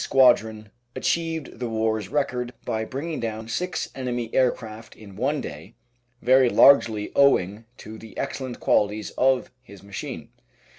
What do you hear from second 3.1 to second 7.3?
down six enemy aircraft in one day, very largely